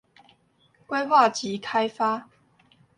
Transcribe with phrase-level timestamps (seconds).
[0.87, 2.27] 規劃及開發